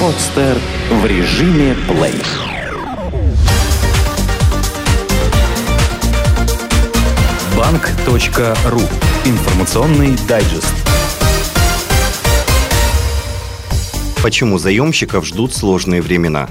[0.00, 0.58] Подстер
[0.90, 2.14] в режиме плей.
[7.56, 8.80] Банк.ру.
[9.24, 10.74] Информационный дайджест.
[14.22, 16.48] Почему заемщиков ждут сложные времена?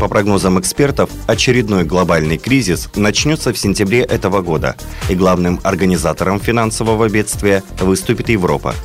[0.00, 4.76] По прогнозам экспертов, очередной глобальный кризис начнется в сентябре этого года,
[5.08, 8.76] и главным организатором финансового бедствия выступит Европа.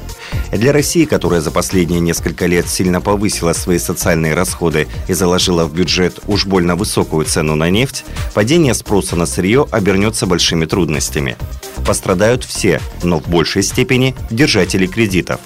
[0.52, 5.74] Для России, которая за последние несколько лет сильно повысила свои социальные расходы и заложила в
[5.74, 11.38] бюджет уж больно высокую цену на нефть, падение спроса на сырье обернется большими трудностями.
[11.86, 15.40] Пострадают все, но в большей степени держатели кредитов.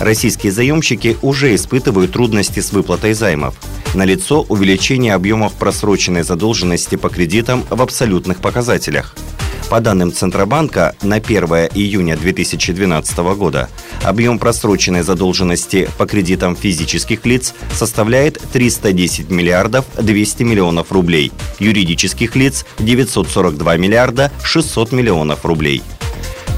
[0.00, 3.54] Российские заемщики уже испытывают трудности с выплатой займов–
[3.94, 9.14] Налицо увеличение объемов просроченной задолженности по кредитам в абсолютных показателях.
[9.68, 13.70] По данным Центробанка, на 1 июня 2012 года
[14.02, 22.66] объем просроченной задолженности по кредитам физических лиц составляет 310 миллиардов 200 миллионов рублей, юридических лиц–
[22.78, 25.82] 942 миллиарда 600 миллионов рублей–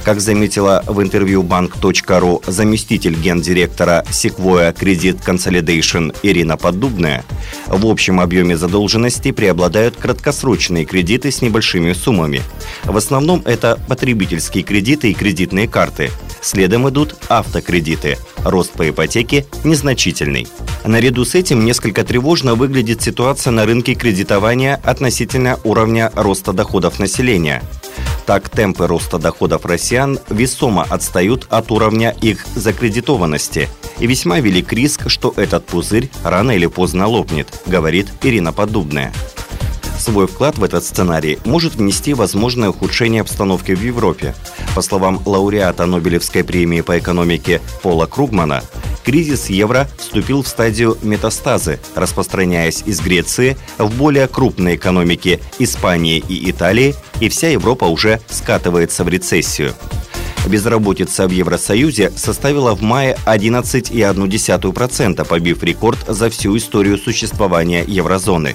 [0.04, 7.24] как заметила в интервью банк.ру заместитель гендиректора Sequoia Credit Consolidation Ирина Поддубная,
[7.66, 12.42] в общем объеме задолженности преобладают краткосрочные кредиты с небольшими суммами.
[12.84, 16.10] В основном это потребительские кредиты и кредитные карты.
[16.42, 18.18] Следом идут автокредиты.
[18.44, 20.46] Рост по ипотеке незначительный.
[20.84, 27.62] Наряду с этим несколько тревожно выглядит ситуация на рынке кредитования относительно уровня роста доходов населения.
[28.26, 33.68] Так, темпы роста доходов россиян весомо отстают от уровня их закредитованности.
[33.98, 39.12] И весьма велик риск, что этот пузырь рано или поздно лопнет, говорит Ирина Поддубная.
[39.98, 44.34] Свой вклад в этот сценарий может внести возможное ухудшение обстановки в Европе.
[44.74, 48.62] По словам лауреата Нобелевской премии по экономике Пола Кругмана,
[49.04, 56.50] кризис евро вступил в стадию метастазы, распространяясь из Греции в более крупные экономики Испании и
[56.50, 59.74] Италии, и вся Европа уже скатывается в рецессию.
[60.46, 68.54] Безработица в Евросоюзе составила в мае 11,1%, побив рекорд за всю историю существования еврозоны.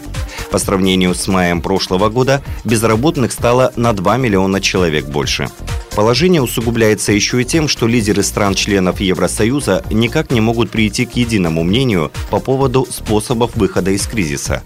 [0.51, 5.49] По сравнению с маем прошлого года безработных стало на 2 миллиона человек больше.
[5.95, 11.63] Положение усугубляется еще и тем, что лидеры стран-членов Евросоюза никак не могут прийти к единому
[11.63, 14.63] мнению по поводу способов выхода из кризиса.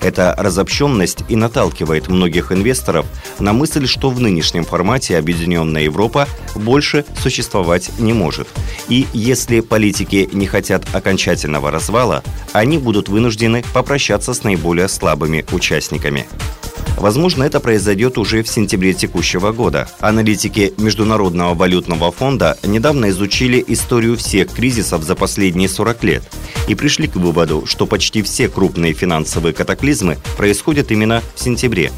[0.00, 3.06] Эта разобщенность и наталкивает многих инвесторов
[3.40, 8.46] на мысль, что в нынешнем формате Объединенная Европа больше существовать не может.
[8.88, 12.22] И если политики не хотят окончательного развала,
[12.52, 16.26] они будут вынуждены попрощаться с наиболее слабыми участниками.
[16.96, 19.88] Возможно, это произойдет уже в сентябре текущего года.
[20.00, 26.22] Аналитики Международного валютного фонда недавно изучили историю всех кризисов за последние 40 лет
[26.68, 31.92] и пришли к выводу, что почти все крупные финансовые катаклизмы происходят именно в сентябре.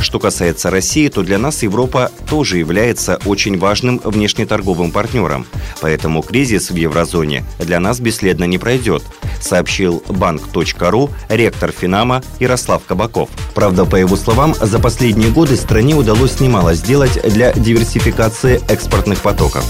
[0.00, 5.46] Что касается России, то для нас Европа тоже является очень важным внешнеторговым партнером.
[5.80, 9.02] Поэтому кризис в еврозоне для нас бесследно не пройдет,
[9.40, 13.28] сообщил банк.ру ректор Финама Ярослав Кабаков.
[13.54, 19.64] Правда, по его словам, за последние годы стране удалось немало сделать для диверсификации экспортных потоков.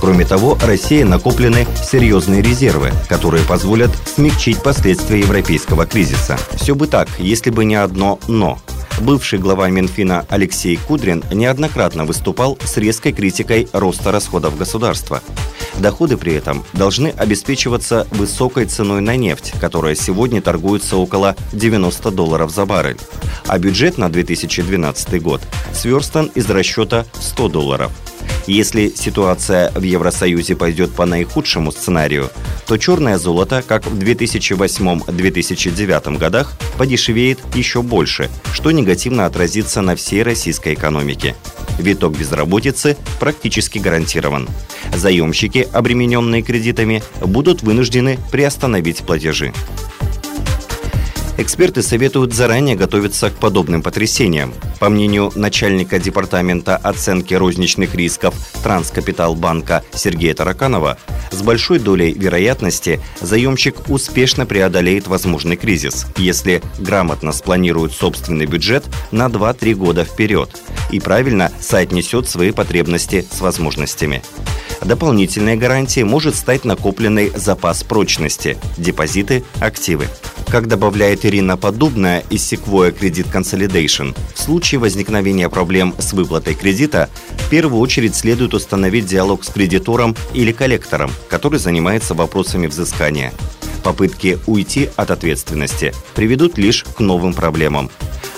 [0.00, 6.36] Кроме того, России накоплены серьезные резервы, которые позволят смягчить последствия европейского кризиса.
[6.54, 8.58] Все бы так, если бы не одно «но».
[9.00, 15.22] Бывший глава Минфина Алексей Кудрин неоднократно выступал с резкой критикой роста расходов государства.
[15.78, 22.52] Доходы при этом должны обеспечиваться высокой ценой на нефть, которая сегодня торгуется около 90 долларов
[22.52, 22.98] за баррель.
[23.46, 25.40] А бюджет на 2012 год
[25.74, 27.92] сверстан из расчета 100 долларов.
[28.46, 32.30] Если ситуация в Евросоюзе пойдет по наихудшему сценарию,
[32.66, 40.24] то черное золото, как в 2008-2009 годах, подешевеет еще больше, что негативно отразится на всей
[40.24, 41.36] российской экономике.
[41.82, 44.48] Виток безработицы практически гарантирован.
[44.94, 49.52] Заемщики, обремененные кредитами, будут вынуждены приостановить платежи.
[51.42, 54.54] Эксперты советуют заранее готовиться к подобным потрясениям.
[54.78, 60.98] По мнению начальника департамента оценки розничных рисков Транскапитал банка Сергея Тараканова,
[61.32, 69.26] с большой долей вероятности заемщик успешно преодолеет возможный кризис, если грамотно спланирует собственный бюджет на
[69.26, 70.48] 2-3 года вперед
[70.92, 74.22] и правильно соотнесет свои потребности с возможностями.
[74.84, 80.08] Дополнительной гарантией может стать накопленный запас прочности, депозиты, активы.
[80.48, 87.08] Как добавляет Ирина Подобная из Sequoia Credit Consolidation, в случае возникновения проблем с выплатой кредита
[87.52, 93.30] первую очередь следует установить диалог с кредитором или коллектором, который занимается вопросами взыскания.
[93.84, 97.90] Попытки уйти от ответственности приведут лишь к новым проблемам.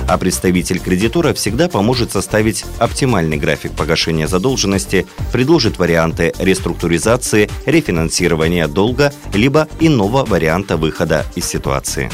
[0.06, 9.12] А представитель кредитора всегда поможет составить оптимальный график погашения задолженности, предложит варианты реструктуризации, рефинансирования долга,
[9.32, 12.10] либо иного варианта выхода из ситуации.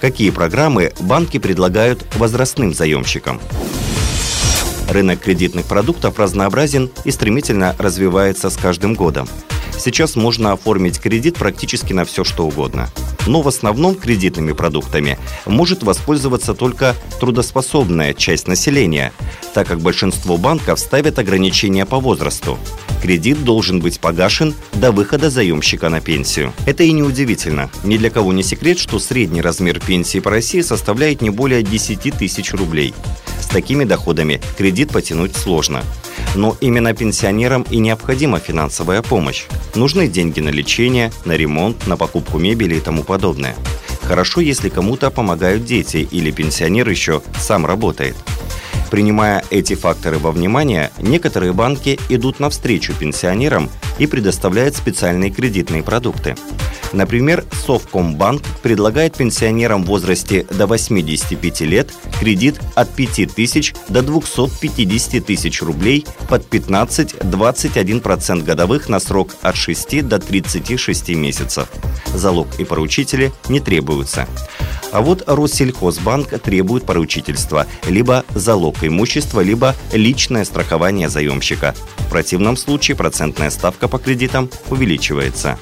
[0.00, 3.40] Какие программы банки предлагают возрастным заемщикам?
[4.90, 9.26] Рынок кредитных продуктов разнообразен и стремительно развивается с каждым годом.
[9.78, 12.88] Сейчас можно оформить кредит практически на все, что угодно.
[13.26, 19.12] Но в основном кредитными продуктами может воспользоваться только трудоспособная часть населения,
[19.54, 22.58] так как большинство банков ставят ограничения по возрасту.
[23.02, 26.52] Кредит должен быть погашен до выхода заемщика на пенсию.
[26.66, 27.70] Это и не удивительно.
[27.84, 32.14] Ни для кого не секрет, что средний размер пенсии по России составляет не более 10
[32.16, 32.94] тысяч рублей.
[33.46, 35.84] С такими доходами кредит потянуть сложно.
[36.34, 39.46] Но именно пенсионерам и необходима финансовая помощь.
[39.76, 43.54] Нужны деньги на лечение, на ремонт, на покупку мебели и тому подобное.
[44.02, 48.16] Хорошо, если кому-то помогают дети или пенсионер еще сам работает.
[48.90, 56.34] Принимая эти факторы во внимание, некоторые банки идут навстречу пенсионерам и предоставляют специальные кредитные продукты.
[56.92, 65.24] Например, Совкомбанк предлагает пенсионерам в возрасте до 85 лет кредит от 5 тысяч до 250
[65.24, 71.68] тысяч рублей под 15-21% годовых на срок от 6 до 36 месяцев.
[72.14, 74.26] Залог и поручители не требуются.
[74.92, 81.74] А вот Россельхозбанк требует поручительства, либо залог имущества, либо личное страхование заемщика.
[81.98, 85.58] В противном случае процентная ставка по кредитам увеличивается.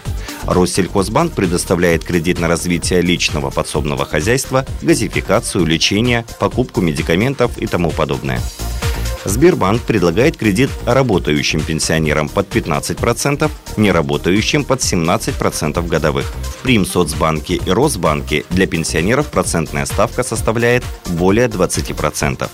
[0.47, 8.41] Россельхозбанк предоставляет кредит на развитие личного подсобного хозяйства, газификацию, лечение, покупку медикаментов и тому подобное.
[9.25, 16.27] Сбербанк предлагает кредит работающим пенсионерам под 15%, неработающим под 17% годовых.
[16.43, 22.49] В Примсоцбанке и Росбанке для пенсионеров процентная ставка составляет более 20%.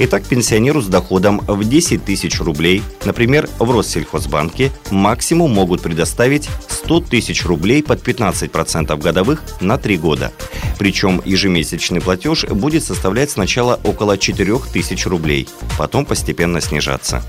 [0.00, 7.00] Итак, пенсионеру с доходом в 10 тысяч рублей, например, в Россельхозбанке, максимум могут предоставить 100
[7.02, 10.32] тысяч рублей под 15% годовых на 3 года.
[10.80, 15.48] Причем ежемесячный платеж будет составлять сначала около 4 тысяч рублей,
[15.78, 17.22] потом постепенно снижаться.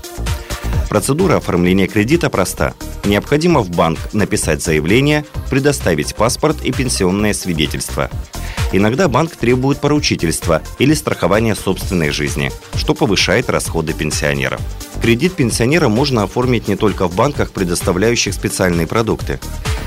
[0.88, 2.74] Процедура оформления кредита проста.
[3.04, 8.10] Необходимо в банк написать заявление, предоставить паспорт и пенсионное свидетельство.
[8.72, 14.60] Иногда банк требует поручительства или страхования собственной жизни, что повышает расходы пенсионеров.
[15.00, 19.38] Кредит пенсионера можно оформить не только в банках, предоставляющих специальные продукты.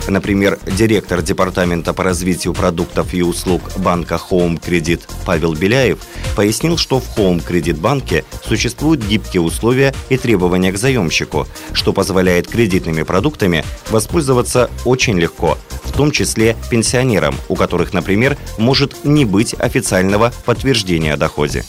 [0.08, 6.00] Например, директор Департамента по развитию продуктов и услуг банка Home Credit Павел Беляев
[6.36, 12.48] пояснил, что в Home Credit банке существуют гибкие условия и требования к заемщику, что позволяет
[12.48, 15.58] кредитными продуктами воспользоваться очень легко,
[16.00, 21.66] том числе пенсионерам, у которых, например, может не быть официального подтверждения о доходе.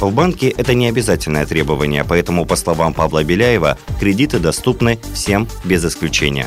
[0.00, 5.84] В банке это не обязательное требование, поэтому, по словам Павла Беляева, кредиты доступны всем без
[5.84, 6.46] исключения.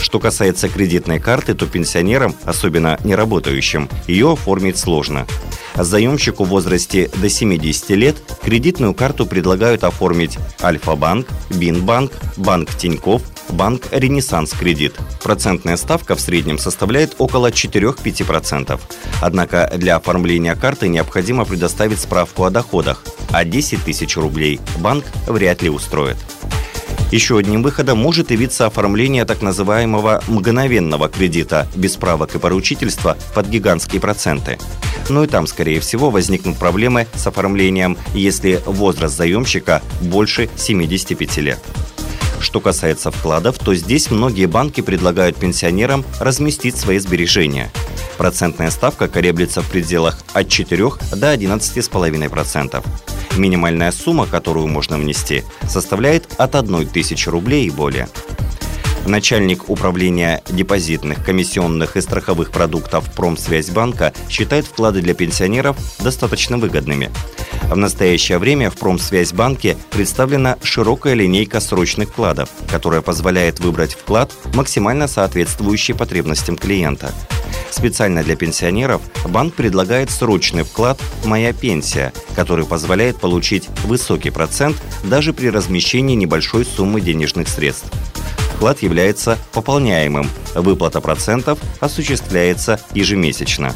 [0.00, 5.26] Что касается кредитной карты, то пенсионерам, особенно неработающим, ее оформить сложно.
[5.74, 13.20] Заемщику в возрасте до 70 лет кредитную карту предлагают оформить Альфа-банк, Бинбанк, Банк Тиньков,
[13.52, 14.94] Банк Ренессанс Кредит.
[15.22, 18.80] Процентная ставка в среднем составляет около 4-5%.
[19.20, 23.02] Однако для оформления карты необходимо предоставить справку о доходах,
[23.32, 26.16] а 10 тысяч рублей банк вряд ли устроит.
[27.10, 33.48] Еще одним выходом может явиться оформление так называемого мгновенного кредита без правок и поручительства под
[33.48, 34.58] гигантские проценты.
[35.08, 41.58] Но и там, скорее всего, возникнут проблемы с оформлением, если возраст заемщика больше 75 лет.
[42.40, 47.70] Что касается вкладов, то здесь многие банки предлагают пенсионерам разместить свои сбережения.
[48.16, 52.84] Процентная ставка колеблется в пределах от 4 до 11,5%.
[53.36, 58.08] Минимальная сумма, которую можно внести, составляет от 1 тысячи рублей и более.
[59.06, 67.10] Начальник управления депозитных, комиссионных и страховых продуктов Промсвязьбанка считает вклады для пенсионеров достаточно выгодными.
[67.64, 75.06] В настоящее время в Промсвязьбанке представлена широкая линейка срочных вкладов, которая позволяет выбрать вклад, максимально
[75.06, 77.12] соответствующий потребностям клиента.
[77.70, 85.32] Специально для пенсионеров банк предлагает срочный вклад «Моя пенсия», который позволяет получить высокий процент даже
[85.32, 87.90] при размещении небольшой суммы денежных средств.
[88.60, 93.74] Вклад является пополняемым, выплата процентов осуществляется ежемесячно.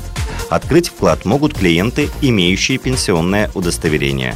[0.50, 4.34] Открыть вклад могут клиенты, имеющие пенсионное удостоверение.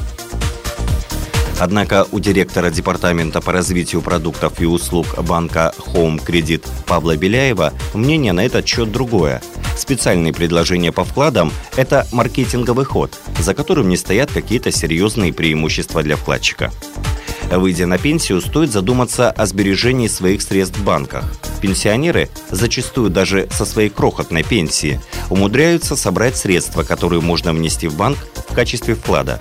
[1.61, 8.33] Однако у директора Департамента по развитию продуктов и услуг банка Home Credit Павла Беляева мнение
[8.33, 9.43] на этот счет другое.
[9.77, 16.17] Специальные предложения по вкладам– это маркетинговый ход, за которым не стоят какие-то серьезные преимущества для
[16.17, 16.73] вкладчика.
[17.51, 21.25] Выйдя на пенсию, стоит задуматься о сбережении своих средств в банках.
[21.61, 25.01] Пенсионеры, зачастую даже со своей крохотной пенсии,
[25.31, 29.41] умудряются собрать средства, которые можно внести в банк в качестве вклада.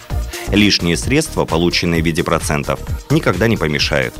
[0.49, 4.13] Лишние средства, полученные в виде процентов, никогда не помешают.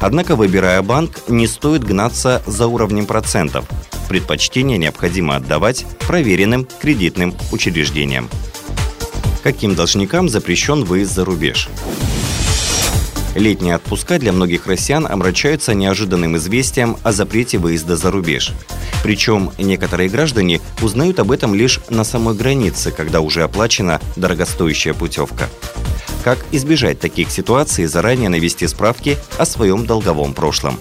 [0.00, 3.66] Однако, выбирая банк, не стоит гнаться за уровнем процентов.
[4.08, 8.30] Предпочтение необходимо отдавать проверенным кредитным учреждениям.
[9.42, 11.68] Каким должникам запрещен выезд за рубеж?
[13.36, 18.52] Летние отпуска для многих россиян омрачаются неожиданным известием о запрете выезда за рубеж.
[19.02, 25.50] Причем некоторые граждане узнают об этом лишь на самой границе, когда уже оплачена дорогостоящая путевка.
[26.24, 30.80] Как избежать таких ситуаций заранее навести справки о своем долговом прошлом?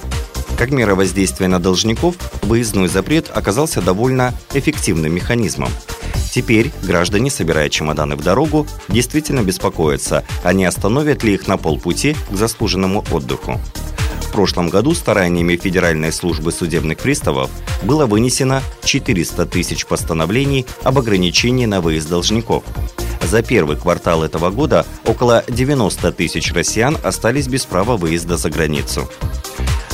[0.57, 5.69] Как мера воздействия на должников, выездной запрет оказался довольно эффективным механизмом–
[6.35, 12.13] Теперь граждане, собирая чемоданы в дорогу, действительно беспокоятся, а не остановят ли их на полпути
[12.29, 13.57] к заслуженному отдыху.
[14.19, 17.49] В прошлом году стараниями Федеральной службы судебных приставов
[17.83, 22.65] было вынесено 400 тысяч постановлений об ограничении на выезд должников.
[23.23, 29.09] За первый квартал этого года около 90 тысяч россиян остались без права выезда за границу.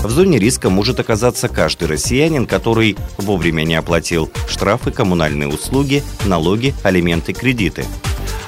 [0.03, 6.73] В зоне риска может оказаться каждый россиянин, который вовремя не оплатил штрафы, коммунальные услуги, налоги,
[6.83, 7.85] алименты, кредиты.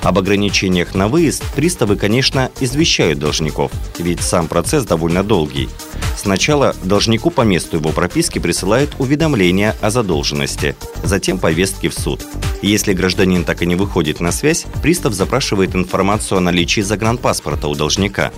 [0.04, 5.70] Об ограничениях на выезд приставы, конечно, извещают должников, ведь сам процесс довольно долгий.
[6.18, 12.22] Сначала должнику по месту его прописки присылают уведомление о задолженности, затем повестки в суд.
[12.62, 17.76] Если гражданин так и не выходит на связь, пристав запрашивает информацию о наличии загранпаспорта у
[17.76, 18.32] должника.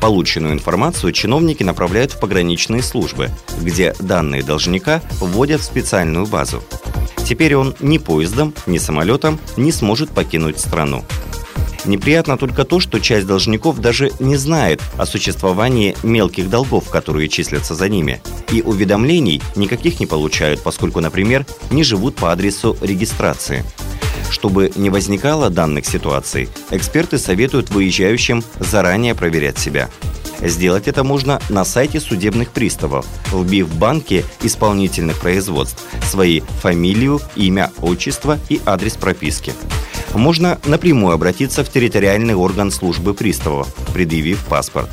[0.00, 3.30] Полученную информацию чиновники направляют в пограничные службы,
[3.60, 6.62] где данные должника вводят в специальную базу.
[7.26, 11.04] Теперь он ни поездом, ни самолетом не сможет покинуть страну.
[11.84, 17.74] Неприятно только то, что часть должников даже не знает о существовании мелких долгов, которые числятся
[17.74, 18.20] за ними.
[18.52, 23.64] И уведомлений никаких не получают, поскольку, например, не живут по адресу регистрации.
[24.30, 29.88] Чтобы не возникало данных ситуаций, эксперты советуют выезжающим заранее проверять себя.
[30.40, 37.72] Сделать это можно на сайте судебных приставов, вбив в банке исполнительных производств свои фамилию, имя,
[37.80, 39.52] отчество и адрес прописки.
[40.14, 44.88] Можно напрямую обратиться в территориальный орган службы приставов, предъявив паспорт.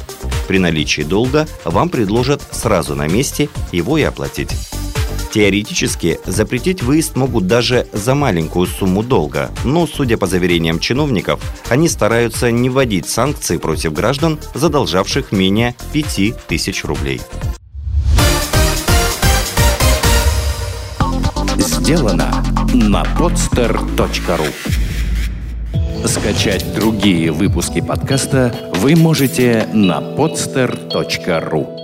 [0.47, 4.51] При наличии долга вам предложат сразу на месте его и оплатить.
[5.33, 11.89] Теоретически запретить выезд могут даже за маленькую сумму долга, но, судя по заверениям чиновников, они
[11.89, 17.19] стараются не вводить санкции против граждан, задолжавших менее 5000 рублей.
[21.57, 22.31] Сделано
[22.71, 24.53] на podster.ru
[26.05, 31.82] Скачать другие выпуски подкаста вы можете на podster.ru